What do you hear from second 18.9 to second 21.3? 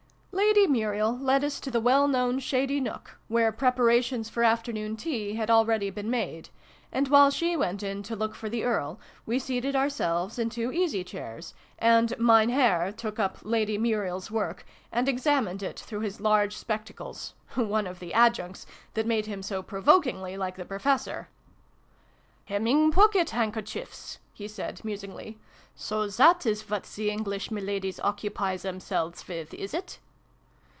that made him so provokingly like the Professor).